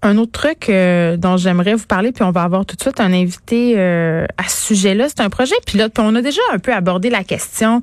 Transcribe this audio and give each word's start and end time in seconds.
Un 0.00 0.16
autre 0.16 0.30
truc 0.30 0.68
euh, 0.68 1.16
dont 1.16 1.36
j'aimerais 1.36 1.74
vous 1.74 1.86
parler, 1.86 2.12
puis 2.12 2.22
on 2.22 2.30
va 2.30 2.44
avoir 2.44 2.64
tout 2.64 2.76
de 2.76 2.80
suite 2.80 3.00
un 3.00 3.12
invité 3.12 3.74
euh, 3.76 4.26
à 4.36 4.48
ce 4.48 4.68
sujet-là, 4.68 5.08
c'est 5.08 5.20
un 5.20 5.28
projet 5.28 5.56
pilote. 5.66 5.92
Puis 5.92 6.04
on 6.06 6.14
a 6.14 6.22
déjà 6.22 6.40
un 6.52 6.60
peu 6.60 6.72
abordé 6.72 7.10
la 7.10 7.24
question 7.24 7.82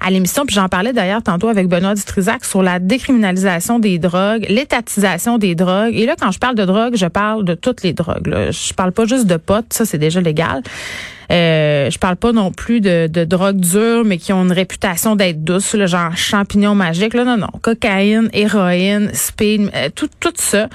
à 0.00 0.12
l'émission, 0.12 0.46
puis 0.46 0.54
j'en 0.54 0.68
parlais 0.68 0.92
d'ailleurs 0.92 1.24
tantôt 1.24 1.48
avec 1.48 1.66
Benoît 1.66 1.94
Dutrisac 1.94 2.44
sur 2.44 2.62
la 2.62 2.78
décriminalisation 2.78 3.80
des 3.80 3.98
drogues, 3.98 4.46
l'étatisation 4.48 5.38
des 5.38 5.56
drogues. 5.56 5.94
Et 5.96 6.06
là, 6.06 6.14
quand 6.16 6.30
je 6.30 6.38
parle 6.38 6.54
de 6.54 6.64
drogue, 6.64 6.94
je 6.94 7.06
parle 7.06 7.44
de 7.44 7.54
toutes 7.54 7.82
les 7.82 7.92
drogues. 7.92 8.28
Là. 8.28 8.52
Je 8.52 8.72
parle 8.72 8.92
pas 8.92 9.04
juste 9.04 9.26
de 9.26 9.36
potes, 9.36 9.72
ça 9.72 9.84
c'est 9.84 9.98
déjà 9.98 10.20
légal. 10.20 10.62
Euh, 11.32 11.90
je 11.90 11.98
parle 11.98 12.14
pas 12.14 12.30
non 12.32 12.52
plus 12.52 12.80
de, 12.80 13.08
de 13.08 13.24
drogues 13.24 13.58
dures, 13.58 14.04
mais 14.04 14.18
qui 14.18 14.32
ont 14.32 14.44
une 14.44 14.52
réputation 14.52 15.16
d'être 15.16 15.42
douces, 15.42 15.74
le 15.74 15.86
genre 15.86 16.16
champignons 16.16 16.76
magiques. 16.76 17.14
Là, 17.14 17.24
non, 17.24 17.36
non. 17.36 17.50
Cocaïne, 17.60 18.28
héroïne, 18.32 19.10
speed, 19.12 19.70
euh, 19.74 19.88
tout, 19.92 20.08
tout 20.20 20.32
ça. 20.36 20.68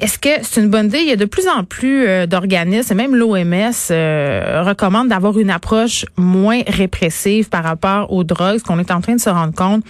Est-ce 0.00 0.18
que 0.18 0.28
c'est 0.42 0.60
une 0.60 0.70
bonne 0.70 0.86
idée? 0.86 0.98
Il 1.02 1.08
y 1.08 1.12
a 1.12 1.16
de 1.16 1.24
plus 1.24 1.46
en 1.46 1.62
plus 1.62 2.04
euh, 2.06 2.26
d'organismes, 2.26 2.92
et 2.92 2.96
même 2.96 3.14
l'OMS 3.14 3.72
euh, 3.92 4.62
recommande 4.66 5.08
d'avoir 5.08 5.38
une 5.38 5.50
approche 5.50 6.04
moins 6.16 6.62
répressive 6.66 7.48
par 7.48 7.62
rapport 7.62 8.12
aux 8.12 8.24
drogues. 8.24 8.58
Ce 8.58 8.64
qu'on 8.64 8.80
est 8.80 8.90
en 8.90 9.00
train 9.00 9.14
de 9.14 9.20
se 9.20 9.30
rendre 9.30 9.54
compte, 9.54 9.84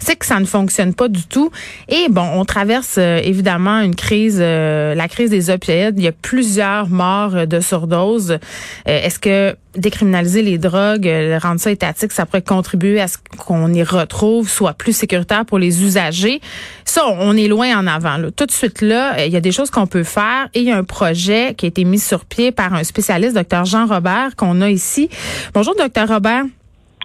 c'est 0.00 0.16
que 0.16 0.26
ça 0.26 0.38
ne 0.38 0.44
fonctionne 0.44 0.92
pas 0.92 1.08
du 1.08 1.24
tout. 1.24 1.50
Et 1.88 2.08
bon, 2.10 2.28
on 2.34 2.44
traverse 2.44 2.96
euh, 2.98 3.20
évidemment 3.24 3.80
une 3.80 3.94
crise, 3.94 4.38
la 4.38 5.08
crise 5.08 5.30
des 5.30 5.48
opioïdes. 5.48 5.94
Il 5.96 6.04
y 6.04 6.08
a 6.08 6.12
plusieurs 6.12 6.88
morts 6.88 7.46
de 7.46 7.60
surdose. 7.60 8.38
Est-ce 8.84 9.18
que 9.18 9.56
décriminaliser 9.78 10.42
les 10.42 10.58
drogues, 10.58 11.10
rendre 11.42 11.60
ça 11.60 11.70
étatique, 11.70 12.12
ça 12.12 12.26
pourrait 12.26 12.42
contribuer 12.42 13.00
à 13.00 13.08
ce 13.08 13.18
qu'on 13.36 13.72
y 13.72 13.82
retrouve, 13.82 14.48
soit 14.48 14.74
plus 14.74 14.92
sécuritaire 14.92 15.44
pour 15.44 15.58
les 15.58 15.82
usagers? 15.82 16.40
Ça, 16.84 17.02
on 17.06 17.36
est 17.36 17.48
loin 17.48 17.78
en 17.78 17.86
avant. 17.86 18.16
Tout 18.36 18.46
de 18.46 18.52
suite 18.52 18.82
là, 18.82 19.24
il 19.24 19.32
y 19.32 19.36
a 19.36 19.40
des 19.40 19.52
choses 19.52 19.70
qu'on 19.70 19.86
peut 19.86 20.04
faire 20.04 20.48
et 20.54 20.60
il 20.60 20.64
y 20.66 20.70
a 20.70 20.76
un 20.76 20.84
projet 20.84 21.54
qui 21.54 21.66
a 21.66 21.68
été 21.68 21.84
mis 21.84 21.98
sur 21.98 22.24
pied 22.24 22.52
par 22.52 22.74
un 22.74 22.84
spécialiste, 22.84 23.34
docteur 23.34 23.64
Jean 23.64 23.86
Robert, 23.86 24.36
qu'on 24.36 24.60
a 24.60 24.70
ici. 24.70 25.08
Bonjour, 25.54 25.74
docteur 25.76 26.08
Robert. 26.08 26.44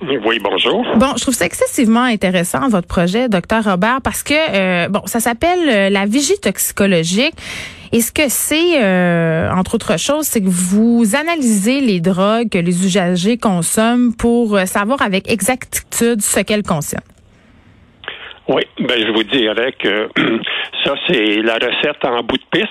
Oui, 0.02 0.40
bonjour. 0.44 0.84
Bon, 0.98 1.14
je 1.16 1.22
trouve 1.22 1.34
ça 1.34 1.46
excessivement 1.46 2.04
intéressant, 2.04 2.68
votre 2.68 2.88
projet, 2.88 3.30
docteur 3.30 3.64
Robert, 3.64 4.02
parce 4.04 4.24
que, 4.24 4.34
euh, 4.34 4.90
bon, 4.90 5.02
ça 5.06 5.20
s'appelle 5.20 5.70
euh, 5.70 5.90
la 5.90 6.06
vigie 6.06 6.38
toxicologique. 6.42 7.36
Et 7.96 8.02
ce 8.02 8.12
que 8.12 8.28
c'est, 8.28 8.82
euh, 8.84 9.52
entre 9.52 9.76
autres 9.76 10.00
choses, 10.00 10.26
c'est 10.26 10.42
que 10.42 10.50
vous 10.50 11.12
analysez 11.14 11.80
les 11.80 12.00
drogues 12.00 12.50
que 12.50 12.58
les 12.58 12.86
usagers 12.88 13.38
consomment 13.38 14.16
pour 14.16 14.60
savoir 14.66 15.04
avec 15.04 15.30
exactitude 15.30 16.24
ce 16.24 16.40
qu'elles 16.40 16.64
consomment? 16.64 17.13
Oui, 18.50 18.64
ben 18.78 19.00
je 19.00 19.12
vous 19.12 19.24
dirais 19.24 19.72
que 19.80 20.10
ça 20.84 20.96
c'est 21.08 21.42
la 21.42 21.54
recette 21.54 22.04
en 22.04 22.22
bout 22.24 22.38
de 22.38 22.60
piste, 22.60 22.70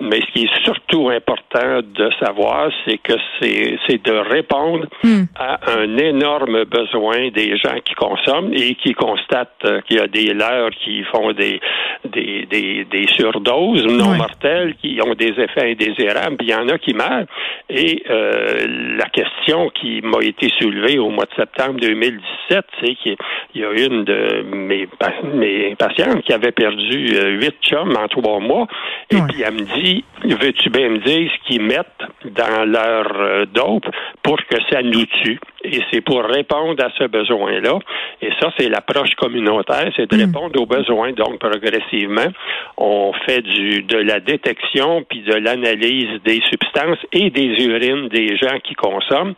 mais 0.00 0.20
ce 0.20 0.32
qui 0.32 0.44
est 0.44 0.64
surtout 0.64 1.10
important 1.10 1.80
de 1.82 2.10
savoir, 2.20 2.70
c'est 2.84 2.98
que 2.98 3.12
c'est 3.40 3.78
c'est 3.86 4.04
de 4.04 4.12
répondre 4.12 4.86
hmm. 5.04 5.24
à 5.36 5.60
un 5.78 5.96
énorme 5.96 6.64
besoin 6.64 7.28
des 7.30 7.56
gens 7.56 7.78
qui 7.84 7.94
consomment 7.94 8.52
et 8.52 8.74
qui 8.74 8.94
constatent 8.94 9.84
qu'il 9.86 9.98
y 9.98 10.00
a 10.00 10.08
des 10.08 10.34
leurs 10.34 10.70
qui 10.70 11.04
font 11.04 11.32
des 11.32 11.60
des, 12.04 12.46
des, 12.50 12.84
des 12.90 13.06
surdoses 13.06 13.86
non 13.86 14.14
mortelles 14.14 14.74
qui 14.82 14.98
ont 15.06 15.14
des 15.14 15.40
effets 15.40 15.70
indésirables, 15.70 16.36
puis 16.36 16.48
il 16.48 16.50
y 16.50 16.54
en 16.54 16.68
a 16.68 16.78
qui 16.78 16.94
meurent. 16.94 17.26
Et 17.70 18.02
euh, 18.10 18.96
la 18.98 19.06
question 19.06 19.70
qui 19.70 20.00
m'a 20.02 20.18
été 20.20 20.50
soulevée 20.60 20.98
au 20.98 21.10
mois 21.10 21.26
de 21.26 21.34
septembre 21.36 21.78
2017, 21.80 22.64
c'est 22.80 22.94
qu'il 22.96 23.16
y 23.54 23.64
a 23.64 23.70
une 23.70 24.04
de 24.04 24.42
mes 24.52 24.86
mes 25.34 25.74
patientes 25.76 26.22
qui 26.22 26.32
avaient 26.32 26.52
perdu 26.52 27.16
euh, 27.16 27.30
huit 27.30 27.54
chums 27.62 27.96
en 27.96 28.08
trois 28.08 28.40
mois. 28.40 28.66
Et 29.10 29.16
puis 29.28 29.42
elle 29.42 29.54
me 29.54 29.80
dit, 29.80 30.04
veux-tu 30.24 30.70
bien 30.70 30.88
me 30.88 30.98
dire 30.98 31.30
ce 31.30 31.48
qu'ils 31.48 31.62
mettent 31.62 31.86
dans 32.24 32.64
leur 32.64 33.06
euh, 33.14 33.46
dope 33.46 33.86
pour 34.22 34.36
que 34.36 34.56
ça 34.70 34.82
nous 34.82 35.06
tue? 35.22 35.38
Et 35.64 35.80
c'est 35.92 36.00
pour 36.00 36.24
répondre 36.24 36.82
à 36.84 36.90
ce 36.98 37.04
besoin-là. 37.04 37.78
Et 38.20 38.30
ça, 38.40 38.50
c'est 38.58 38.68
l'approche 38.68 39.14
communautaire, 39.14 39.92
c'est 39.96 40.10
de 40.10 40.16
hmm. 40.16 40.26
répondre 40.26 40.60
aux 40.60 40.66
besoins. 40.66 41.12
Donc, 41.12 41.38
progressivement, 41.38 42.30
on 42.76 43.12
fait 43.26 43.42
du, 43.42 43.82
de 43.82 43.98
la 43.98 44.20
détection 44.20 45.04
puis 45.08 45.20
de 45.20 45.34
l'analyse 45.34 46.20
des 46.24 46.40
substances 46.50 46.98
et 47.12 47.30
des 47.30 47.64
urines 47.64 48.08
des 48.08 48.36
gens 48.36 48.58
qui 48.64 48.74
consomment. 48.74 49.34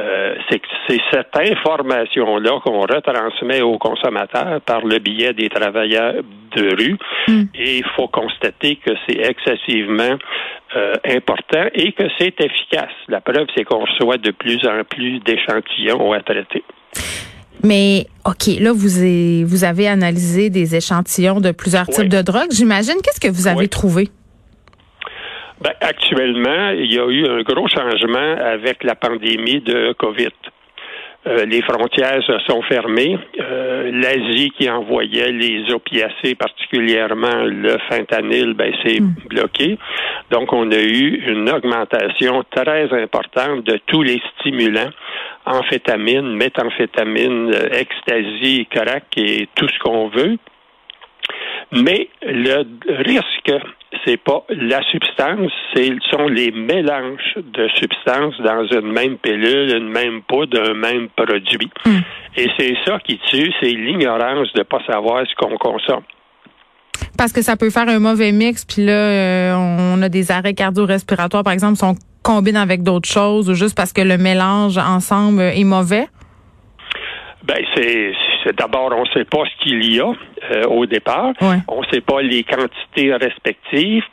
Euh, 0.00 0.34
c'est 0.88 1.00
cette 1.12 1.36
information-là 1.36 2.60
qu'on 2.64 2.80
retransmet 2.80 3.60
aux 3.60 3.78
consommateurs 3.78 4.60
par 4.62 4.84
le 4.84 4.98
biais 4.98 5.32
des 5.32 5.48
travailleurs 5.48 6.14
de 6.56 6.74
rue. 6.76 6.96
Hmm. 7.28 7.44
Et 7.54 7.78
il 7.78 7.84
faut 7.96 8.08
constater 8.08 8.76
que 8.76 8.92
c'est 9.06 9.18
excessivement 9.18 10.16
euh, 10.76 10.94
important 11.04 11.66
et 11.74 11.92
que 11.92 12.04
c'est 12.18 12.40
efficace. 12.40 12.92
La 13.08 13.20
preuve, 13.20 13.46
c'est 13.56 13.64
qu'on 13.64 13.80
reçoit 13.80 14.18
de 14.18 14.30
plus 14.30 14.64
en 14.66 14.84
plus 14.84 15.20
d'échantillons 15.20 16.12
à 16.12 16.20
traiter. 16.20 16.64
Mais 17.62 18.06
OK, 18.24 18.46
là, 18.58 18.72
vous 18.72 19.46
vous 19.46 19.64
avez 19.64 19.86
analysé 19.86 20.48
des 20.48 20.76
échantillons 20.76 21.40
de 21.40 21.50
plusieurs 21.50 21.86
types 21.86 22.08
de 22.08 22.22
drogues. 22.22 22.52
J'imagine, 22.52 22.94
qu'est-ce 23.02 23.20
que 23.20 23.30
vous 23.30 23.48
avez 23.48 23.68
trouvé? 23.68 24.08
Ben, 25.60 25.74
actuellement, 25.80 26.70
il 26.70 26.90
y 26.90 26.98
a 26.98 27.06
eu 27.06 27.26
un 27.26 27.42
gros 27.42 27.68
changement 27.68 28.36
avec 28.40 28.82
la 28.82 28.94
pandémie 28.94 29.60
de 29.60 29.92
COVID. 29.92 30.32
Euh, 31.26 31.44
les 31.44 31.60
frontières 31.60 32.22
se 32.22 32.38
sont 32.48 32.62
fermées. 32.62 33.18
Euh, 33.38 33.90
L'Asie 33.92 34.50
qui 34.56 34.70
envoyait 34.70 35.32
les 35.32 35.70
opiacés, 35.70 36.34
particulièrement 36.34 37.44
le 37.44 37.76
fentanyl, 37.90 38.54
ben, 38.54 38.72
c'est 38.82 39.00
hmm. 39.00 39.14
bloqué. 39.28 39.78
Donc, 40.30 40.50
on 40.54 40.70
a 40.70 40.78
eu 40.78 41.22
une 41.28 41.50
augmentation 41.50 42.42
très 42.50 42.90
importante 42.94 43.64
de 43.64 43.78
tous 43.84 44.02
les 44.02 44.22
stimulants, 44.38 44.90
amphétamine, 45.44 46.36
méthamphétamine, 46.36 47.52
euh, 47.52 47.68
ecstasy, 47.72 48.66
crack 48.70 49.04
et 49.18 49.46
tout 49.54 49.68
ce 49.68 49.78
qu'on 49.80 50.08
veut. 50.08 50.38
Mais 51.72 52.08
le 52.22 52.64
risque, 53.04 53.52
c'est 54.04 54.16
pas 54.16 54.44
la 54.48 54.82
substance, 54.90 55.50
c'est 55.74 55.90
sont 56.10 56.28
les 56.28 56.50
mélanges 56.50 57.36
de 57.36 57.68
substances 57.74 58.40
dans 58.40 58.66
une 58.66 58.92
même 58.92 59.18
pilule, 59.18 59.74
une 59.76 59.88
même 59.88 60.22
poudre, 60.22 60.70
un 60.70 60.74
même 60.74 61.08
produit. 61.16 61.70
Hmm. 61.84 61.98
Et 62.36 62.48
c'est 62.58 62.74
ça 62.84 62.98
qui 63.00 63.18
tue, 63.30 63.52
c'est 63.60 63.72
l'ignorance 63.72 64.52
de 64.54 64.62
pas 64.62 64.80
savoir 64.86 65.24
ce 65.26 65.34
qu'on 65.34 65.56
consomme. 65.56 66.04
Parce 67.18 67.32
que 67.32 67.42
ça 67.42 67.56
peut 67.56 67.70
faire 67.70 67.88
un 67.88 67.98
mauvais 67.98 68.32
mix, 68.32 68.64
puis 68.64 68.84
là, 68.84 68.92
euh, 68.92 69.54
on 69.54 70.00
a 70.02 70.08
des 70.08 70.30
arrêts 70.30 70.54
cardio-respiratoires, 70.54 71.42
par 71.42 71.52
exemple, 71.52 71.76
si 71.76 71.84
on 71.84 71.94
combine 72.22 72.56
avec 72.56 72.82
d'autres 72.82 73.08
choses, 73.08 73.50
ou 73.50 73.54
juste 73.54 73.76
parce 73.76 73.92
que 73.92 74.02
le 74.02 74.18
mélange 74.18 74.78
ensemble 74.78 75.42
est 75.42 75.64
mauvais? 75.64 76.06
Ben, 77.44 77.58
c'est 77.74 78.12
d'abord, 78.56 78.92
on 78.96 79.02
ne 79.02 79.10
sait 79.10 79.24
pas 79.24 79.44
ce 79.44 79.62
qu'il 79.62 79.94
y 79.94 80.00
a 80.00 80.12
euh, 80.50 80.64
au 80.64 80.86
départ. 80.86 81.32
On 81.68 81.82
ne 81.82 81.86
sait 81.92 82.00
pas 82.00 82.22
les 82.22 82.44
quantités 82.44 83.14
respectives. 83.14 84.04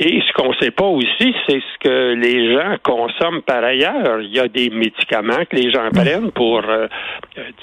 Et 0.00 0.20
ce 0.20 0.32
qu'on 0.32 0.50
ne 0.50 0.56
sait 0.60 0.70
pas 0.70 0.86
aussi, 0.86 1.34
c'est 1.48 1.58
ce 1.58 1.78
que 1.80 2.14
les 2.14 2.54
gens 2.54 2.76
consomment 2.84 3.42
par 3.42 3.64
ailleurs. 3.64 4.20
Il 4.20 4.32
y 4.32 4.38
a 4.38 4.46
des 4.46 4.70
médicaments 4.70 5.44
que 5.50 5.56
les 5.56 5.72
gens 5.72 5.90
prennent 5.92 6.30
pour 6.30 6.62
euh, 6.68 6.86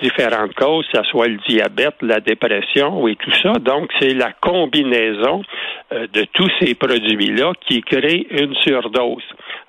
différentes 0.01 0.53
causes, 0.53 0.85
que 0.91 0.97
ce 0.97 1.03
soit 1.12 1.27
le 1.27 1.38
diabète, 1.47 1.95
la 2.01 2.19
dépression 2.19 3.07
et 3.07 3.15
tout 3.15 3.31
ça. 3.41 3.53
Donc, 3.53 3.89
c'est 4.01 4.13
la 4.13 4.33
combinaison 4.33 5.44
euh, 5.94 6.07
de 6.12 6.25
tous 6.33 6.51
ces 6.59 6.75
produits-là 6.75 7.53
qui 7.65 7.81
crée 7.81 8.27
une 8.29 8.53
surdose. 8.56 9.24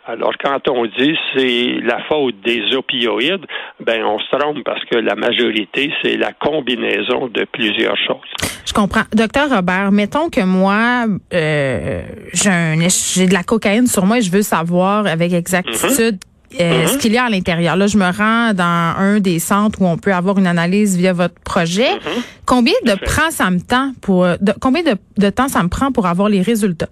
Alors, 0.08 0.32
quand 0.40 0.68
on 0.68 0.86
dit 0.86 1.16
c'est 1.34 1.80
la 1.82 1.98
faute 2.04 2.36
des 2.44 2.62
opioïdes, 2.76 3.44
ben 3.84 4.04
on 4.04 4.20
se 4.20 4.36
trompe 4.36 4.62
parce 4.64 4.84
que 4.84 4.96
la 4.96 5.16
majorité, 5.16 5.92
c'est 6.00 6.16
la 6.16 6.32
combinaison 6.32 7.26
de 7.26 7.44
plusieurs 7.44 7.96
choses. 7.96 8.50
Je 8.64 8.72
comprends. 8.72 9.02
Docteur 9.12 9.50
Robert, 9.50 9.90
mettons 9.90 10.30
que 10.30 10.42
moi, 10.42 11.06
euh, 11.34 12.02
j'ai 12.32 13.26
de 13.26 13.32
la 13.32 13.42
cocaïne 13.42 13.88
sur 13.88 14.06
moi 14.06 14.18
et 14.18 14.22
je 14.22 14.30
veux 14.30 14.42
savoir 14.42 15.08
avec 15.08 15.32
exactitude 15.32 16.20
mhm. 16.52 16.60
euh, 16.60 16.86
ce 16.86 16.94
mhm. 16.94 17.00
qu'il 17.00 17.12
y 17.12 17.18
a 17.18 17.24
à 17.24 17.28
l'intérieur. 17.28 17.74
Là, 17.74 17.88
je 17.88 17.98
me 17.98 18.04
rends 18.04 18.54
dans 18.54 18.94
un 18.98 19.18
des 19.18 19.40
centres 19.40 19.82
où 19.82 19.86
on 19.86 19.98
peut 19.98 20.14
avoir 20.14 20.38
une 20.38 20.46
analyse 20.46 20.96
via 20.96 21.14
votre 21.14 21.40
projet. 21.40 21.92
Mhm. 21.94 22.22
Combien 22.46 22.74
de 22.84 22.94
prend 22.94 23.32
ça 23.32 23.50
me 23.50 23.58
temps 23.58 23.90
pour 24.02 24.24
de, 24.24 24.52
combien 24.60 24.84
de, 24.84 24.96
de 25.18 25.30
temps 25.30 25.48
ça 25.48 25.64
me 25.64 25.68
prend 25.68 25.90
pour 25.90 26.06
avoir 26.06 26.28
les 26.28 26.42
résultats? 26.42 26.90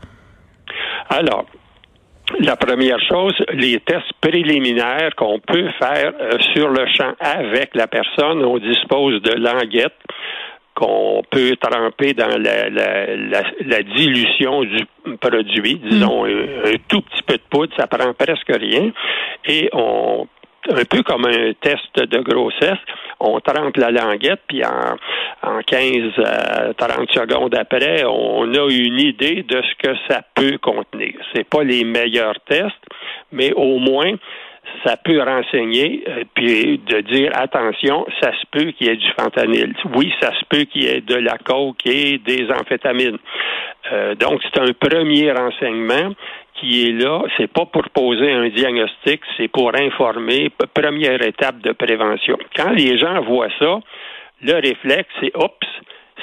Alors, 1.08 1.44
la 2.40 2.56
première 2.56 3.00
chose, 3.00 3.34
les 3.52 3.80
tests 3.80 4.12
préliminaires 4.20 5.10
qu'on 5.16 5.38
peut 5.38 5.68
faire 5.78 6.12
euh, 6.20 6.38
sur 6.54 6.68
le 6.68 6.86
champ 6.94 7.12
avec 7.20 7.74
la 7.74 7.86
personne, 7.86 8.44
on 8.44 8.58
dispose 8.58 9.22
de 9.22 9.32
languettes 9.32 9.92
qu'on 10.74 11.22
peut 11.30 11.54
tremper 11.60 12.14
dans 12.14 12.36
la, 12.36 12.68
la, 12.68 13.42
la, 13.64 13.82
dilution 13.82 14.64
du 14.64 14.84
produit, 15.20 15.76
disons 15.76 16.24
mm. 16.24 16.30
un, 16.64 16.72
tout 16.88 17.00
petit 17.02 17.22
peu 17.22 17.34
de 17.34 17.42
poudre, 17.48 17.72
ça 17.76 17.86
prend 17.86 18.12
presque 18.12 18.48
rien, 18.48 18.90
et 19.46 19.70
on 19.72 20.26
un 20.70 20.84
peu 20.84 21.02
comme 21.02 21.26
un 21.26 21.52
test 21.60 21.94
de 21.96 22.18
grossesse, 22.20 22.78
on 23.20 23.40
trempe 23.40 23.76
la 23.76 23.90
languette, 23.90 24.40
puis 24.48 24.62
en, 24.64 24.96
en 25.48 25.60
15 25.62 26.12
à 26.24 26.74
30 26.74 27.10
secondes 27.12 27.54
après, 27.54 28.04
on 28.04 28.52
a 28.54 28.70
une 28.70 29.00
idée 29.00 29.42
de 29.42 29.62
ce 29.62 29.88
que 29.88 29.94
ça 30.08 30.22
peut 30.34 30.58
contenir. 30.58 31.14
C'est 31.34 31.48
pas 31.48 31.62
les 31.62 31.84
meilleurs 31.84 32.38
tests, 32.46 32.84
mais 33.32 33.52
au 33.54 33.78
moins 33.78 34.14
ça 34.84 34.96
peut 34.96 35.20
renseigner, 35.22 36.04
euh, 36.08 36.24
puis 36.34 36.78
de 36.78 37.00
dire 37.00 37.30
attention, 37.34 38.06
ça 38.20 38.32
se 38.32 38.46
peut 38.50 38.72
qu'il 38.72 38.88
y 38.88 38.90
ait 38.90 38.96
du 38.96 39.10
fentanyl. 39.18 39.74
Oui, 39.94 40.12
ça 40.20 40.32
se 40.32 40.44
peut 40.48 40.64
qu'il 40.64 40.84
y 40.84 40.86
ait 40.86 41.00
de 41.00 41.16
la 41.16 41.38
coke 41.38 41.86
et 41.86 42.18
des 42.18 42.48
amphétamines. 42.50 43.18
Euh, 43.92 44.14
donc, 44.14 44.40
c'est 44.42 44.60
un 44.60 44.72
premier 44.72 45.30
renseignement 45.32 46.14
qui 46.60 46.88
est 46.88 46.92
là. 46.92 47.22
C'est 47.36 47.52
pas 47.52 47.66
pour 47.66 47.88
poser 47.90 48.32
un 48.32 48.48
diagnostic, 48.48 49.20
c'est 49.36 49.48
pour 49.48 49.74
informer. 49.74 50.50
Première 50.72 51.22
étape 51.22 51.58
de 51.60 51.72
prévention. 51.72 52.36
Quand 52.56 52.70
les 52.70 52.96
gens 52.98 53.22
voient 53.22 53.52
ça, 53.58 53.80
le 54.42 54.54
réflexe, 54.54 55.08
c'est 55.20 55.36
oups, 55.36 55.66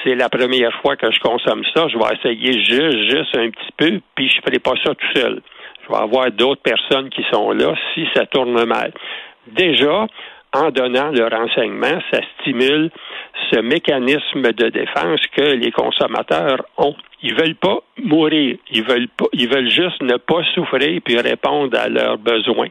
c'est 0.04 0.16
la 0.16 0.30
première 0.30 0.74
fois 0.82 0.96
que 0.96 1.12
je 1.12 1.20
consomme 1.20 1.64
ça, 1.74 1.88
je 1.88 1.98
vais 1.98 2.16
essayer 2.18 2.64
juste, 2.64 3.10
juste 3.10 3.38
un 3.38 3.50
petit 3.50 3.72
peu, 3.78 4.02
puis 4.16 4.30
je 4.30 4.42
ferai 4.42 4.60
pas 4.60 4.74
ça 4.84 4.96
tout 4.96 5.20
seul 5.20 5.42
va 5.92 6.00
avoir 6.00 6.32
d'autres 6.32 6.62
personnes 6.62 7.10
qui 7.10 7.24
sont 7.32 7.52
là 7.52 7.76
si 7.94 8.08
ça 8.16 8.26
tourne 8.26 8.66
mal. 8.66 8.92
Déjà, 9.48 10.08
en 10.54 10.70
donnant 10.70 11.12
le 11.12 11.28
renseignement, 11.28 12.02
ça 12.12 12.20
stimule 12.40 12.90
ce 13.52 13.60
mécanisme 13.60 14.42
de 14.42 14.70
défense 14.70 15.22
que 15.36 15.56
les 15.56 15.72
consommateurs 15.72 16.66
ont. 16.78 16.96
Ils 17.24 17.36
veulent 17.36 17.56
pas 17.56 17.80
mourir, 18.02 18.58
ils 18.72 18.84
veulent 18.84 19.10
pas, 19.10 19.26
ils 19.34 19.50
veulent 19.50 19.70
juste 19.70 20.02
ne 20.02 20.18
pas 20.18 20.44
souffrir 20.56 21.02
puis 21.04 21.18
répondre 21.20 21.78
à 21.78 21.88
leurs 21.88 22.18
besoins. 22.18 22.70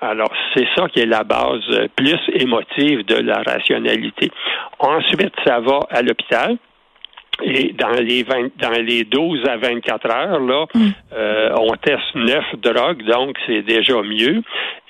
Alors, 0.00 0.32
c'est 0.54 0.66
ça 0.74 0.88
qui 0.88 0.98
est 1.00 1.06
la 1.06 1.22
base 1.22 1.88
plus 1.94 2.18
émotive 2.34 3.04
de 3.04 3.16
la 3.16 3.40
rationalité. 3.42 4.32
Ensuite, 4.80 5.32
ça 5.44 5.60
va 5.60 5.78
à 5.90 6.02
l'hôpital. 6.02 6.56
Et 7.44 7.74
dans 7.78 8.00
les 8.00 8.22
20, 8.22 8.50
dans 8.60 8.82
les 8.82 9.04
12 9.04 9.46
à 9.48 9.56
24 9.56 10.10
heures, 10.10 10.40
là, 10.40 10.66
mm. 10.74 10.80
euh, 11.14 11.54
on 11.58 11.74
teste 11.76 12.14
neuf 12.14 12.44
drogues, 12.56 13.02
donc 13.04 13.36
c'est 13.46 13.62
déjà 13.62 14.00
mieux. 14.02 14.42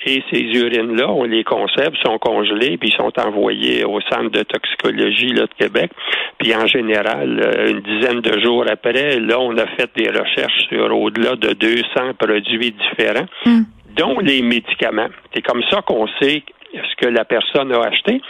Et 0.05 0.23
ces 0.31 0.41
urines-là, 0.41 1.09
on 1.09 1.25
les 1.25 1.45
conserve, 1.45 1.95
sont 2.05 2.19
congelées, 2.19 2.77
puis 2.77 2.93
sont 2.97 3.13
envoyées 3.19 3.85
au 3.85 4.01
centre 4.01 4.31
de 4.31 4.43
toxicologie 4.43 5.29
là, 5.29 5.43
de 5.43 5.55
Québec. 5.57 5.93
Puis 6.39 6.55
en 6.55 6.67
général, 6.67 7.41
euh, 7.41 7.71
une 7.71 7.81
dizaine 7.81 8.21
de 8.21 8.41
jours 8.41 8.65
après, 8.69 9.19
là, 9.21 9.39
on 9.39 9.57
a 9.57 9.67
fait 9.67 9.91
des 9.97 10.11
recherches 10.11 10.67
sur 10.69 10.97
au-delà 10.97 11.37
de 11.37 11.53
200 11.53 12.15
produits 12.19 12.73
différents, 12.73 13.27
mm. 13.47 13.63
dont 13.97 14.19
les 14.19 14.43
médicaments. 14.43 15.09
C'est 15.35 15.43
comme 15.43 15.63
ça 15.71 15.83
qu'on 15.83 16.07
sait 16.21 16.43
ce 16.75 16.97
que 16.97 17.09
la 17.09 17.25
personne 17.25 17.73
a 17.73 17.81
acheté, 17.81 18.21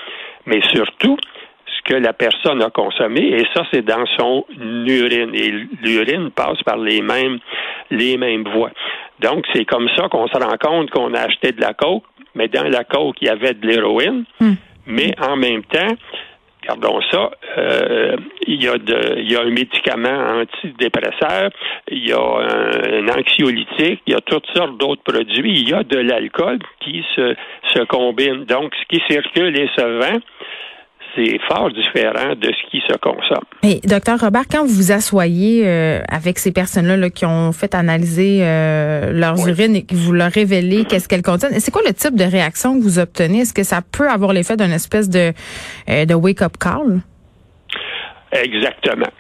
mais 0.46 0.60
surtout, 0.72 1.16
que 1.84 1.94
la 1.94 2.12
personne 2.12 2.62
a 2.62 2.70
consommé, 2.70 3.20
et 3.20 3.44
ça, 3.54 3.64
c'est 3.72 3.84
dans 3.84 4.06
son 4.18 4.44
urine. 4.86 5.34
Et 5.34 5.50
l'urine 5.82 6.30
passe 6.30 6.62
par 6.64 6.78
les 6.78 7.02
mêmes, 7.02 7.38
les 7.90 8.16
mêmes 8.16 8.44
voies. 8.44 8.72
Donc, 9.20 9.44
c'est 9.52 9.64
comme 9.64 9.88
ça 9.96 10.08
qu'on 10.08 10.28
se 10.28 10.38
rend 10.38 10.56
compte 10.60 10.90
qu'on 10.90 11.14
a 11.14 11.20
acheté 11.20 11.52
de 11.52 11.60
la 11.60 11.74
coke, 11.74 12.04
mais 12.34 12.48
dans 12.48 12.68
la 12.68 12.84
coke, 12.84 13.16
il 13.20 13.26
y 13.26 13.30
avait 13.30 13.54
de 13.54 13.66
l'héroïne, 13.66 14.24
hmm. 14.40 14.54
mais 14.86 15.12
en 15.20 15.36
même 15.36 15.62
temps, 15.64 15.96
Regardons 16.62 17.00
ça. 17.10 17.30
Euh, 17.58 18.16
il, 18.46 18.62
y 18.62 18.68
a 18.68 18.78
de, 18.78 19.18
il 19.18 19.32
y 19.32 19.36
a 19.36 19.40
un 19.40 19.50
médicament 19.50 20.42
antidépresseur, 20.42 21.50
il 21.90 22.08
y 22.08 22.12
a 22.12 22.20
un, 22.20 23.08
anxiolytique, 23.08 24.00
il 24.06 24.12
y 24.12 24.14
a 24.14 24.20
toutes 24.20 24.46
sortes 24.54 24.78
d'autres 24.78 25.02
produits. 25.02 25.60
Il 25.60 25.68
y 25.68 25.74
a 25.74 25.82
de 25.82 25.98
l'alcool 25.98 26.60
qui 26.80 27.04
se, 27.16 27.34
se 27.74 27.80
combine. 27.84 28.44
Donc, 28.44 28.72
ce 28.76 28.96
qui 28.96 29.02
circule 29.10 29.58
et 29.58 29.68
se 29.76 29.82
vend, 29.82 30.20
c'est 31.14 31.38
fort 31.48 31.70
différent 31.70 32.34
de 32.36 32.48
ce 32.48 32.70
qui 32.70 32.82
se 32.88 32.96
consomme. 32.98 33.44
Et 33.62 33.80
docteur 33.86 34.18
Robert, 34.20 34.44
quand 34.50 34.64
vous 34.64 34.74
vous 34.74 34.92
asseyez 34.92 35.66
euh, 35.66 36.00
avec 36.08 36.38
ces 36.38 36.52
personnes-là 36.52 37.10
qui 37.10 37.26
ont 37.26 37.52
fait 37.52 37.74
analyser 37.74 38.40
euh, 38.42 39.12
leurs 39.12 39.46
urines 39.46 39.76
et 39.76 39.84
que 39.84 39.94
vous 39.94 40.12
leur 40.12 40.30
révélez 40.30 40.84
qu'est-ce 40.84 41.08
qu'elles 41.08 41.22
contiennent, 41.22 41.58
c'est 41.58 41.70
quoi 41.70 41.82
le 41.86 41.92
type 41.92 42.16
de 42.16 42.24
réaction 42.24 42.78
que 42.78 42.82
vous 42.82 42.98
obtenez? 42.98 43.40
Est-ce 43.40 43.54
que 43.54 43.64
ça 43.64 43.80
peut 43.82 44.08
avoir 44.08 44.32
l'effet 44.32 44.56
d'une 44.56 44.72
espèce 44.72 45.08
de, 45.08 45.32
euh, 45.88 46.04
de 46.04 46.14
wake-up 46.14 46.56
call? 46.58 47.00
Exactement. 48.32 49.10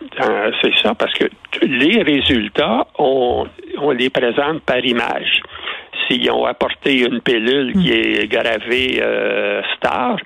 c'est 0.62 0.74
ça, 0.82 0.94
parce 0.94 1.12
que 1.12 1.26
les 1.60 2.02
résultats, 2.02 2.86
on, 2.98 3.46
on 3.78 3.90
les 3.90 4.08
présente 4.08 4.62
par 4.62 4.82
image. 4.82 5.42
S'ils 6.08 6.30
ont 6.30 6.46
apporté 6.46 7.00
une 7.00 7.20
pilule 7.20 7.74
qui 7.74 7.90
hmm. 7.90 8.22
est 8.22 8.26
gravée 8.26 9.02
star, 9.76 10.16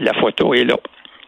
la 0.00 0.12
photo 0.12 0.52
est 0.52 0.64
là 0.64 0.76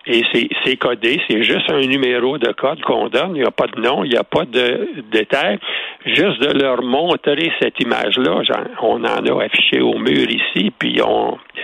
et 0.09 0.23
c'est 0.65 0.77
codé, 0.77 1.21
c'est 1.29 1.43
juste 1.43 1.71
un 1.71 1.81
numéro 1.81 2.39
de 2.39 2.51
code 2.53 2.81
qu'on 2.81 3.09
donne, 3.09 3.37
il 3.37 3.43
n'y 3.43 3.47
a 3.47 3.51
pas 3.51 3.67
de 3.67 3.81
nom, 3.81 4.05
il 4.05 4.11
n'y 4.11 4.17
a 4.17 4.25
pas 4.25 4.47
de 4.47 4.89
détail, 5.13 5.59
juste 6.07 6.41
de 6.41 6.59
leur 6.59 6.83
montrer 6.83 7.53
cette 7.61 7.79
image-là, 7.79 8.41
on 8.81 9.05
en 9.05 9.05
a 9.05 9.45
affiché 9.45 9.81
au 9.81 9.99
mur 9.99 10.27
ici, 10.31 10.73
puis 10.79 11.01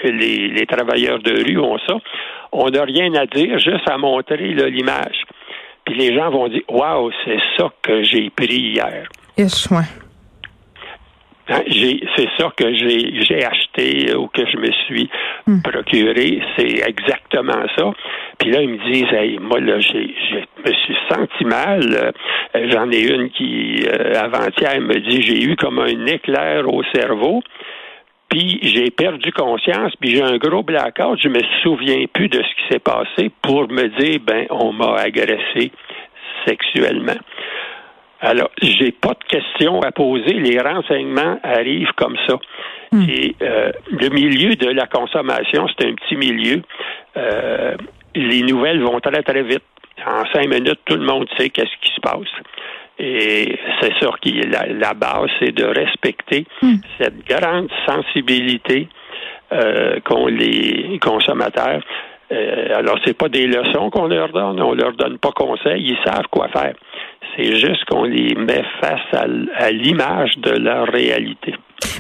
les, 0.05 0.67
travailleurs 0.67 1.21
de 1.21 1.43
rue 1.43 1.59
ont 1.59 1.79
ça, 1.87 1.95
on 2.53 2.69
n'a 2.69 2.85
rien 2.85 3.15
à 3.15 3.27
dire, 3.27 3.59
juste 3.59 3.89
à 3.89 3.97
montrer 3.97 4.55
l'image. 4.55 5.25
Puis 5.87 5.97
les 5.97 6.15
gens 6.15 6.31
vont 6.31 6.49
dire, 6.49 6.63
waouh, 6.69 7.11
c'est 7.25 7.41
ça 7.57 7.71
que 7.83 8.03
j'ai 8.03 8.31
pris 8.31 8.73
hier. 8.75 9.09
Yes, 9.37 9.69
Hein, 9.71 10.04
c'est 11.47 12.29
ça 12.39 12.51
que 12.57 12.75
j'ai 12.75 13.45
acheté 13.45 14.15
ou 14.15 14.29
que 14.29 14.43
je 14.47 14.57
me 14.57 14.71
suis 14.87 15.11
hmm. 15.47 15.61
procuré. 15.63 16.43
C'est 16.57 16.89
exactement 16.89 17.67
ça. 17.77 17.93
Puis 18.39 18.51
là, 18.51 18.63
ils 18.63 18.71
me 18.71 18.93
disent, 18.93 19.13
hey, 19.13 19.39
moi, 19.39 19.61
là, 19.61 19.79
j'ai, 19.81 20.15
je 20.31 20.37
me 20.69 20.75
suis 20.75 20.97
senti 21.11 21.45
mal. 21.45 21.83
Euh, 21.93 22.69
j'en 22.71 22.91
ai 22.91 23.01
une 23.01 23.31
qui, 23.31 23.85
euh, 23.87 24.21
avant-hier, 24.21 24.81
me 24.81 24.99
dit, 25.01 25.23
j'ai 25.23 25.45
eu 25.45 25.57
comme 25.57 25.79
un 25.79 26.07
éclair 26.07 26.67
au 26.73 26.83
cerveau. 26.95 27.43
Puis 28.31 28.59
j'ai 28.63 28.91
perdu 28.91 29.31
conscience, 29.33 29.93
puis 30.01 30.11
j'ai 30.11 30.23
un 30.23 30.39
gros 30.39 30.63
blackout. 30.63 31.21
Je 31.23 31.29
me 31.29 31.41
souviens 31.63 32.07
plus 32.13 32.29
de 32.29 32.43
ce 32.43 32.49
qui 32.57 32.73
s'est 32.73 32.81
passé 32.81 33.31
pour 33.43 33.71
me 33.71 33.89
dire, 34.01 34.19
ben, 34.27 34.47
on 34.51 34.73
m'a 34.73 34.97
agressé 34.97 35.71
sexuellement. 36.47 37.21
Alors, 38.25 38.51
j'ai 38.63 38.91
pas 38.91 39.11
de 39.11 39.25
questions 39.29 39.83
à 39.83 39.93
poser. 39.93 40.33
Les 40.33 40.59
renseignements 40.59 41.39
arrivent 41.43 41.93
comme 41.95 42.17
ça. 42.27 42.37
Hmm. 42.91 43.03
Et 43.07 43.37
euh, 43.43 43.71
le 43.91 44.09
milieu 44.09 44.57
de 44.57 44.69
la 44.71 44.87
consommation, 44.87 45.67
c'est 45.69 45.87
un 45.87 45.95
petit 45.95 46.17
milieu. 46.17 46.63
Euh, 47.19 47.75
les 48.15 48.41
nouvelles 48.41 48.81
vont 48.81 48.99
très, 49.01 49.23
très 49.23 49.43
vite. 49.43 49.63
En 50.07 50.25
cinq 50.33 50.49
minutes, 50.49 50.81
tout 50.87 50.97
le 50.97 51.05
monde 51.05 51.29
sait 51.37 51.51
qu'est-ce 51.51 51.77
qui 51.83 51.95
se 51.95 52.01
passe. 52.01 52.33
Et 52.99 53.59
c'est 53.81 53.93
sûr 53.99 54.19
que 54.19 54.31
la, 54.49 54.69
la 54.69 54.95
base, 54.95 55.29
c'est 55.39 55.53
de 55.53 55.65
respecter 55.65 56.47
hmm. 56.63 56.77
cette 56.99 57.27
grande 57.27 57.69
sensibilité 57.85 58.89
euh, 59.53 60.01
qu'ont 60.03 60.29
les 60.29 60.99
consommateurs. 61.03 61.83
Euh, 62.33 62.79
alors, 62.79 62.99
c'est 63.05 63.17
pas 63.17 63.29
des 63.29 63.47
leçons 63.47 63.91
qu'on 63.91 64.07
leur 64.09 64.31
donne, 64.31 64.61
on 64.63 64.73
leur 64.73 64.93
donne 64.95 65.19
pas 65.19 65.33
conseil, 65.33 65.83
ils 65.83 65.99
savent 66.11 66.27
quoi 66.31 66.49
faire. 66.49 66.75
C'est 67.37 67.59
juste 67.59 67.85
qu'on 67.87 68.05
les 68.05 68.35
met 68.35 68.63
face 68.81 69.01
à, 69.13 69.71
l'image 69.71 70.37
de 70.39 70.51
leur 70.51 70.87
réalité. 70.87 71.55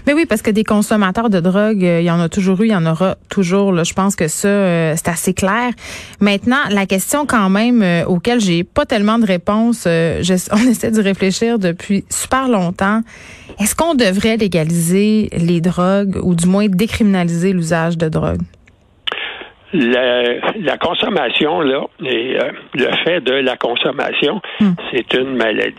Mais 0.06 0.12
oui, 0.12 0.26
parce 0.26 0.42
que 0.42 0.50
des 0.50 0.64
consommateurs 0.64 1.30
de 1.30 1.40
drogue, 1.40 1.84
euh, 1.84 2.00
il 2.00 2.04
y 2.04 2.10
en 2.10 2.20
a 2.20 2.28
toujours 2.28 2.60
eu, 2.60 2.66
il 2.66 2.72
y 2.72 2.76
en 2.76 2.86
aura 2.86 3.16
toujours. 3.28 3.84
Je 3.84 3.92
pense 3.92 4.16
que 4.16 4.28
ça, 4.28 4.48
euh, 4.48 4.94
c'est 4.96 5.08
assez 5.08 5.34
clair. 5.34 5.72
Maintenant, 6.20 6.58
la 6.70 6.86
question 6.86 7.26
quand 7.26 7.50
même 7.50 7.82
euh, 7.82 8.04
auquel 8.04 8.40
j'ai 8.40 8.64
pas 8.64 8.86
tellement 8.86 9.18
de 9.18 9.26
réponses, 9.26 9.86
on 9.86 10.70
essaie 10.70 10.90
de 10.90 11.02
réfléchir 11.02 11.58
depuis 11.58 12.04
super 12.10 12.48
longtemps. 12.48 13.00
Est-ce 13.60 13.74
qu'on 13.74 13.94
devrait 13.94 14.36
légaliser 14.36 15.28
les 15.36 15.60
drogues 15.60 16.18
ou 16.22 16.34
du 16.34 16.46
moins 16.46 16.66
décriminaliser 16.68 17.52
l'usage 17.52 17.96
de 17.98 18.08
drogue? 18.08 18.40
La, 19.76 20.78
consommation, 20.78 21.60
là, 21.60 21.84
et, 22.04 22.36
euh, 22.36 22.50
le 22.74 22.86
fait 23.04 23.20
de 23.20 23.32
la 23.34 23.56
consommation, 23.56 24.40
hmm. 24.60 24.70
c'est 24.92 25.14
une 25.14 25.36
maladie. 25.36 25.74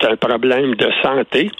C'est 0.00 0.08
un 0.08 0.16
problème 0.16 0.76
de 0.76 0.88
santé. 1.02 1.50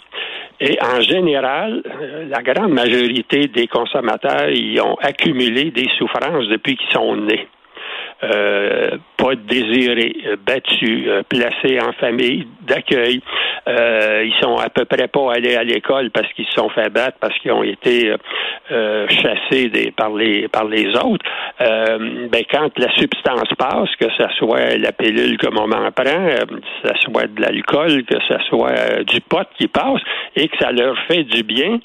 Et 0.61 0.77
en 0.81 1.01
général, 1.01 1.83
euh, 1.85 2.25
la 2.29 2.41
grande 2.41 2.71
majorité 2.71 3.47
des 3.47 3.67
consommateurs 3.67 4.49
y 4.49 4.79
ont 4.79 4.95
accumulé 5.01 5.71
des 5.71 5.89
souffrances 5.97 6.47
depuis 6.47 6.77
qu'ils 6.77 6.91
sont 6.93 7.15
nés. 7.17 7.47
pas 8.21 9.35
désirés, 9.35 10.15
battus, 10.45 11.09
placés 11.29 11.79
en 11.81 11.91
famille 11.93 12.47
d'accueil. 12.61 13.21
Ils 13.67 14.33
sont 14.41 14.57
à 14.57 14.69
peu 14.69 14.85
près 14.85 15.07
pas 15.07 15.33
allés 15.33 15.55
à 15.55 15.63
l'école 15.63 16.09
parce 16.11 16.31
qu'ils 16.33 16.45
se 16.47 16.53
sont 16.53 16.69
fait 16.69 16.89
battre, 16.89 17.17
parce 17.19 17.37
qu'ils 17.39 17.51
ont 17.51 17.63
été 17.63 18.13
chassés 18.69 19.69
des, 19.69 19.91
par 19.91 20.13
les 20.13 20.47
par 20.47 20.65
les 20.65 20.87
autres. 20.95 21.25
ben 21.59 22.43
quand 22.49 22.69
la 22.77 22.91
substance 22.95 23.49
passe, 23.57 23.89
que 23.99 24.09
ce 24.17 24.27
soit 24.37 24.77
la 24.77 24.91
pilule 24.91 25.37
que 25.37 25.47
maman 25.47 25.91
prend, 25.91 26.27
que 26.27 26.89
ce 26.89 27.01
soit 27.03 27.27
de 27.27 27.41
l'alcool, 27.41 28.03
que 28.03 28.17
ce 28.27 28.39
soit 28.49 29.03
du 29.03 29.21
pot 29.21 29.47
qui 29.57 29.67
passe, 29.67 30.01
et 30.35 30.47
que 30.47 30.57
ça 30.59 30.71
leur 30.71 30.97
fait 31.07 31.23
du 31.23 31.43
bien, 31.43 31.79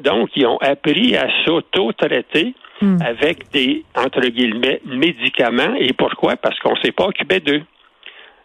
donc, 0.00 0.30
ils 0.34 0.46
ont 0.46 0.58
appris 0.58 1.16
à 1.16 1.28
s'auto-traiter 1.44 2.54
hmm. 2.80 2.98
avec 3.06 3.50
des, 3.52 3.84
entre 3.94 4.20
guillemets, 4.20 4.80
médicaments. 4.84 5.74
Et 5.78 5.92
pourquoi? 5.92 6.36
Parce 6.36 6.58
qu'on 6.60 6.74
ne 6.74 6.80
s'est 6.84 6.92
pas 6.92 7.06
occupé 7.06 7.40
d'eux. 7.40 7.62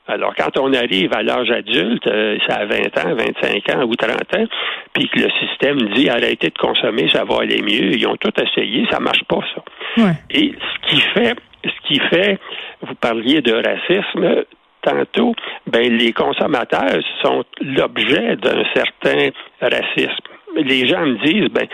Alors, 0.10 0.34
quand 0.36 0.58
on 0.58 0.74
arrive 0.74 1.13
à 1.13 1.24
l'âge 1.24 1.51
adulte, 1.51 2.08
euh, 2.08 2.38
ça 2.48 2.58
a 2.58 2.66
20 2.66 2.75
ans, 2.98 3.16
25 3.16 3.75
ans 3.75 3.84
ou 3.84 3.96
30 3.96 4.12
ans, 4.38 4.46
puis 4.94 5.08
que 5.10 5.20
le 5.20 5.30
système 5.39 5.78
dit 5.94 6.10
arrêtez 6.10 6.50
de 6.50 6.58
consommer, 6.58 7.08
ça 7.13 7.24
va 7.24 7.42
aller 7.42 7.62
mieux. 7.62 7.96
Ils 7.96 8.08
ont 8.08 8.18
tout 8.18 8.34
essayé, 8.42 8.86
ça 8.92 9.00
marche 9.00 9.24
pas, 9.25 9.42
ça. 9.56 10.12
Et 10.32 10.54
ce 10.60 10.89
qui 10.89 11.01
fait, 11.13 11.36
ce 11.63 11.88
qui 11.88 12.00
fait, 12.10 12.39
vous 12.82 12.96
parliez 12.96 13.42
de 13.42 13.54
racisme 13.54 14.46
tantôt, 14.82 15.36
ben 15.68 15.98
les 15.98 16.13
consommateurs 16.13 17.01
sont 17.22 17.44
l'objet 17.62 18.38
d'un 18.38 18.63
certain 18.74 19.30
racisme 19.62 20.30
les 20.56 20.88
gens 20.88 21.06
me 21.06 21.18
disent, 21.25 21.50
ben, 21.50 21.68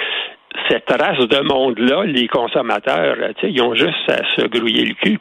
cette 0.69 0.89
race 0.89 1.27
de 1.27 1.39
monde-là, 1.41 2.03
les 2.05 2.27
consommateurs, 2.27 3.17
ils 3.43 3.61
ont 3.61 3.75
juste 3.75 4.09
à 4.09 4.23
se 4.35 4.47
grouiller 4.47 4.85
le 4.85 4.93
cul. 4.95 5.19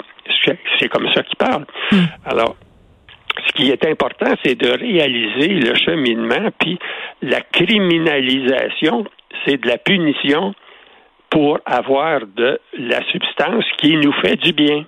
C'est 0.79 0.89
comme 0.89 1.09
ça 1.13 1.23
qu'ils 1.23 1.37
parlent. 1.37 1.67
Hmm. 1.93 2.05
Alors, 2.25 2.57
qui 3.55 3.71
est 3.71 3.87
important, 3.87 4.35
c'est 4.45 4.57
de 4.57 4.69
réaliser 4.69 5.49
le 5.49 5.75
cheminement, 5.77 6.51
puis 6.59 6.79
la 7.23 7.41
criminalisation, 7.41 9.05
c'est 9.45 9.61
de 9.61 9.69
la 9.69 9.79
punition 9.79 10.55
pour 11.31 11.59
avoir 11.65 12.21
de 12.27 12.61
la 12.79 13.03
substance 13.11 13.65
qui 13.79 13.97
nous 13.97 14.13
fait 14.15 14.37
du 14.37 14.53
bien. 14.53 14.85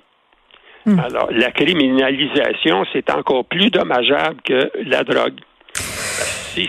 Hmm. 0.85 1.01
Alors, 1.01 1.29
la 1.33 1.51
criminalisation, 1.51 2.85
c'est 2.93 3.11
encore 3.11 3.45
plus 3.45 3.71
dommageable 3.71 4.41
que 4.45 4.71
la 4.85 5.03
drogue 5.03 5.41
si 6.57 6.69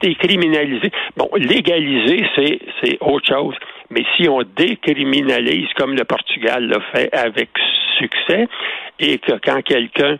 c'est 0.00 0.14
criminalisé, 0.14 0.90
bon, 1.16 1.28
légaliser, 1.36 2.24
c'est 2.36 2.98
autre 3.00 3.26
chose. 3.26 3.54
Mais 3.90 4.04
si 4.16 4.28
on 4.28 4.42
décriminalise, 4.56 5.68
comme 5.76 5.94
le 5.94 6.04
Portugal 6.04 6.66
l'a 6.66 6.80
fait 6.92 7.12
avec 7.12 7.50
succès, 7.98 8.48
et 8.98 9.18
que 9.18 9.32
quand 9.44 9.62
quelqu'un 9.62 10.18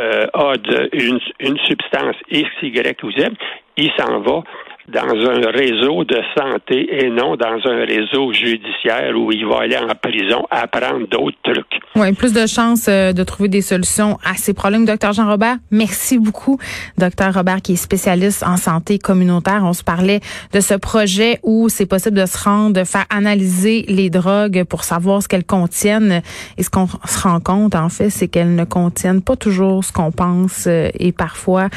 euh, 0.00 0.26
a 0.32 0.56
de, 0.56 0.88
une, 0.92 1.20
une 1.40 1.58
substance 1.58 2.16
X, 2.30 2.48
Y 2.62 3.02
ou 3.04 3.10
Z, 3.12 3.28
il 3.76 3.90
s'en 3.98 4.20
va 4.20 4.42
dans 4.88 5.00
un 5.00 5.50
réseau 5.50 6.04
de 6.04 6.20
santé 6.36 7.04
et 7.04 7.10
non 7.10 7.36
dans 7.36 7.58
un 7.64 7.84
réseau 7.84 8.32
judiciaire 8.32 9.12
où 9.16 9.32
il 9.32 9.44
va 9.44 9.62
aller 9.62 9.76
en 9.76 9.94
prison 9.94 10.46
apprendre 10.50 11.08
d'autres 11.08 11.36
trucs. 11.42 11.80
Oui, 11.96 12.12
plus 12.12 12.32
de 12.32 12.46
chances 12.46 12.86
euh, 12.88 13.12
de 13.12 13.24
trouver 13.24 13.48
des 13.48 13.62
solutions 13.62 14.18
à 14.24 14.34
ces 14.34 14.54
problèmes. 14.54 14.84
Docteur 14.84 15.12
Jean-Robert, 15.12 15.56
merci 15.70 16.18
beaucoup. 16.18 16.58
Docteur 16.98 17.34
Robert, 17.34 17.62
qui 17.62 17.72
est 17.72 17.76
spécialiste 17.76 18.44
en 18.44 18.56
santé 18.56 18.98
communautaire. 18.98 19.62
On 19.64 19.72
se 19.72 19.82
parlait 19.82 20.20
de 20.52 20.60
ce 20.60 20.74
projet 20.74 21.40
où 21.42 21.68
c'est 21.68 21.86
possible 21.86 22.16
de 22.16 22.26
se 22.26 22.42
rendre, 22.44 22.74
de 22.74 22.84
faire 22.84 23.06
analyser 23.10 23.84
les 23.88 24.08
drogues 24.08 24.64
pour 24.64 24.84
savoir 24.84 25.22
ce 25.22 25.28
qu'elles 25.28 25.44
contiennent. 25.44 26.22
Et 26.58 26.62
ce 26.62 26.70
qu'on 26.70 26.86
se 26.86 27.20
rend 27.22 27.40
compte, 27.40 27.74
en 27.74 27.88
fait, 27.88 28.10
c'est 28.10 28.28
qu'elles 28.28 28.54
ne 28.54 28.64
contiennent 28.64 29.22
pas 29.22 29.36
toujours 29.36 29.84
ce 29.84 29.92
qu'on 29.92 30.12
pense. 30.12 30.66
Euh, 30.68 30.90
et 30.98 31.10
parfois, 31.10 31.68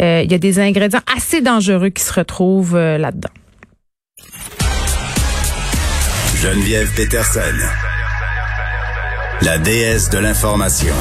euh, 0.00 0.22
il 0.24 0.32
y 0.32 0.34
a 0.34 0.38
des 0.38 0.58
ingrédients 0.58 1.00
assez 1.14 1.40
dangereux 1.40 1.90
qui 1.90 2.02
se 2.02 2.12
retrouvent 2.12 2.47
euh, 2.74 2.98
là-dedans. 2.98 3.28
Geneviève 6.36 6.88
Peterson, 6.94 7.40
la 9.42 9.58
déesse 9.58 10.08
de 10.10 10.18
l'information. 10.18 10.94